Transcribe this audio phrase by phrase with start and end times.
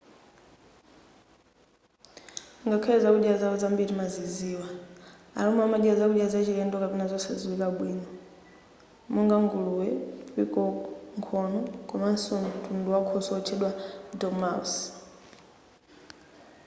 [2.65, 4.67] ngakhale zakudya zawo zambiri timaziziwa
[5.37, 8.05] a roma amadya zakudya zachilendo kapena zosadziwika bwino
[9.13, 9.87] monga nguluwe
[10.33, 10.81] pikoko
[11.19, 11.59] nkhono
[11.89, 13.69] komanso mtundu wakhoswe otchedwa
[14.19, 14.79] dormouse